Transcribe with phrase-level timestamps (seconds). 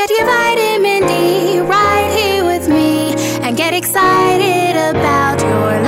[0.00, 3.12] Get your vitamin D right here with me
[3.42, 5.82] and get excited about your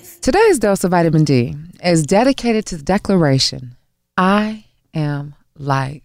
[0.00, 0.18] life.
[0.22, 3.76] Today's dose of vitamin D is dedicated to the declaration
[4.16, 6.04] I am light.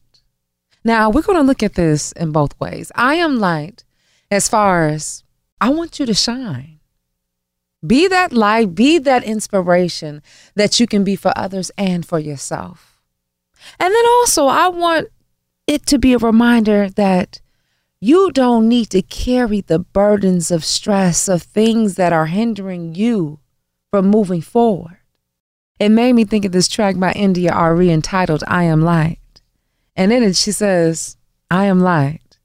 [0.83, 2.91] Now, we're going to look at this in both ways.
[2.95, 3.85] I am light
[4.29, 5.23] as far as
[5.61, 6.81] I want you to shine.
[7.87, 10.23] Be that light, be that inspiration
[10.55, 13.01] that you can be for others and for yourself.
[13.79, 15.07] And then also, I want
[15.67, 17.41] it to be a reminder that
[17.99, 23.39] you don't need to carry the burdens of stress, of things that are hindering you
[23.91, 24.97] from moving forward.
[25.79, 29.19] It made me think of this track by India Arie entitled I Am Light.
[29.95, 31.17] And in it, she says,
[31.49, 32.39] I am light.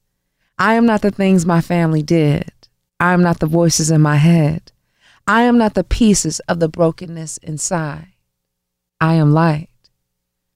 [0.59, 2.53] I am not the things my family did.
[3.01, 4.73] I am not the voices in my head.
[5.27, 8.13] I am not the pieces of the brokenness inside.
[9.01, 9.71] I am light.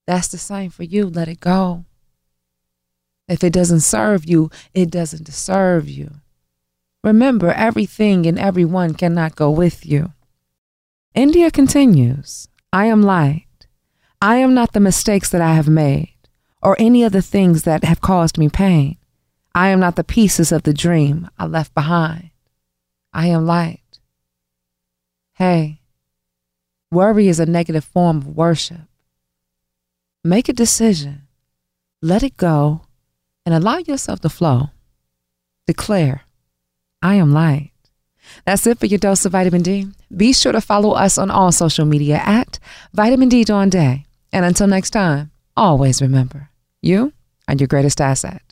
[0.07, 1.09] That's the same for you.
[1.09, 1.85] Let it go.
[3.29, 6.11] If it doesn't serve you, it doesn't deserve you.
[7.05, 10.13] Remember, everything and everyone cannot go with you.
[11.15, 13.47] India continues I am light.
[14.21, 16.15] I am not the mistakes that I have made
[16.63, 18.97] or any of the things that have caused me pain.
[19.55, 22.31] I am not the pieces of the dream I left behind.
[23.13, 23.99] I am light.
[25.35, 25.81] Hey,
[26.91, 28.83] worry is a negative form of worship.
[30.25, 31.23] Make a decision,
[32.01, 32.83] let it go,
[33.45, 34.71] and allow yourself to flow.
[35.67, 36.23] Declare,
[37.01, 37.73] I am light.
[38.45, 39.89] That's it for your dose of vitamin D.
[40.15, 42.59] Be sure to follow us on all social media at
[42.93, 44.07] Vitamin D Dawn Day.
[44.33, 47.13] And until next time, always remember, you
[47.49, 48.52] are your greatest asset.